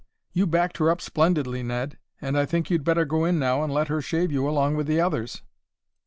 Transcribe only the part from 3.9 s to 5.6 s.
shave you along with the others."